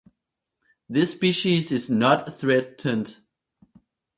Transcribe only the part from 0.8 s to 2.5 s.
This species is not